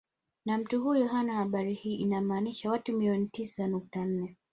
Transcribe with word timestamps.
Na 0.45 0.57
mtu 0.57 0.81
huyo 0.83 1.07
hana 1.07 1.33
habari 1.35 1.73
hii 1.73 1.95
inamaanisha 1.95 2.69
watu 2.71 2.93
milioni 2.93 3.27
tisa 3.27 3.67
nukta 3.67 4.05
nne 4.05 4.37